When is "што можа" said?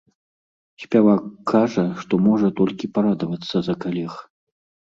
2.05-2.47